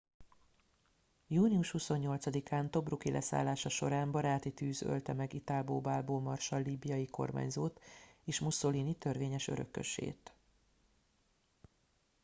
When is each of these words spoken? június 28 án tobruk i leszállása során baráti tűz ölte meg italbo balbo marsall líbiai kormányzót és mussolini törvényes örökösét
június 1.27 1.71
28 1.71 2.51
án 2.51 2.71
tobruk 2.71 3.05
i 3.05 3.11
leszállása 3.11 3.69
során 3.69 4.11
baráti 4.11 4.51
tűz 4.53 4.81
ölte 4.81 5.13
meg 5.13 5.33
italbo 5.33 5.81
balbo 5.81 6.19
marsall 6.19 6.61
líbiai 6.61 7.05
kormányzót 7.05 7.81
és 8.23 8.39
mussolini 8.39 8.95
törvényes 8.95 9.47
örökösét 9.47 10.33